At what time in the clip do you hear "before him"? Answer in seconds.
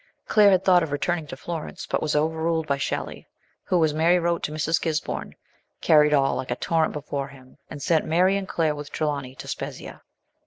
6.91-7.59